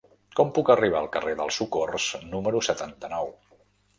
Com 0.37 0.47
puc 0.57 0.71
arribar 0.75 1.01
al 1.01 1.09
carrer 1.17 1.35
del 1.41 1.51
Socors 1.57 2.07
número 2.31 2.61
setanta-nou? 2.71 3.29